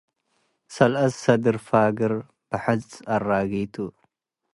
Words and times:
ሰለስ 0.73 1.13
ሰድር 1.23 1.57
ፋግር 1.67 2.13
ብሕጽ 2.49 2.89
አረጊቱ 3.13 3.75